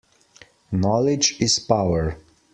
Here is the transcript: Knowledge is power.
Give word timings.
Knowledge 0.71 1.39
is 1.39 1.59
power. 1.59 2.17